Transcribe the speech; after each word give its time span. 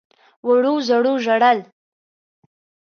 وړو 0.47 0.73
_زړو 0.87 1.13
ژړل. 1.25 1.59